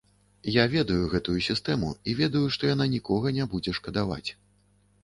[0.53, 4.27] Я ведаю гэтую сістэму і ведаю, што яна нікога не будзе шкадаваць.